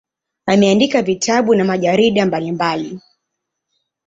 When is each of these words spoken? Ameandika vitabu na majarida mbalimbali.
Ameandika 0.45 1.01
vitabu 1.01 1.55
na 1.55 1.63
majarida 1.63 2.25
mbalimbali. 2.25 2.99